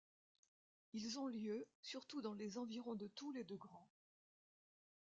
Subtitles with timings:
[0.93, 3.87] Ils ont lieu surtout dans les environs de Toul et de Grand.